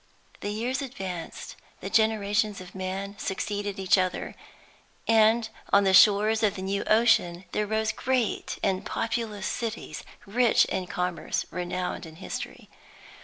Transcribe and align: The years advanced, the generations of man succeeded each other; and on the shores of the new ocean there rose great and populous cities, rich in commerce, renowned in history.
The 0.39 0.49
years 0.49 0.81
advanced, 0.81 1.57
the 1.79 1.87
generations 1.87 2.59
of 2.59 2.73
man 2.73 3.19
succeeded 3.19 3.77
each 3.77 3.99
other; 3.99 4.33
and 5.07 5.47
on 5.71 5.83
the 5.83 5.93
shores 5.93 6.41
of 6.41 6.55
the 6.55 6.63
new 6.63 6.81
ocean 6.85 7.45
there 7.51 7.67
rose 7.67 7.91
great 7.91 8.57
and 8.63 8.83
populous 8.83 9.45
cities, 9.45 10.03
rich 10.25 10.65
in 10.65 10.87
commerce, 10.87 11.45
renowned 11.51 12.07
in 12.07 12.15
history. 12.15 12.67